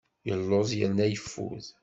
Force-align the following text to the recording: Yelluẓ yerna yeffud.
Yelluẓ 0.27 0.69
yerna 0.79 1.05
yeffud. 1.07 1.65